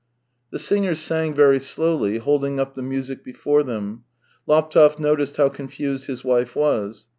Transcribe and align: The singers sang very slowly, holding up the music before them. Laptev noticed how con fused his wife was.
The 0.49 0.57
singers 0.57 0.97
sang 0.99 1.35
very 1.35 1.59
slowly, 1.59 2.17
holding 2.17 2.59
up 2.59 2.73
the 2.73 2.81
music 2.81 3.23
before 3.23 3.61
them. 3.61 4.03
Laptev 4.47 4.97
noticed 4.97 5.37
how 5.37 5.49
con 5.49 5.67
fused 5.67 6.07
his 6.07 6.23
wife 6.23 6.55
was. 6.55 7.07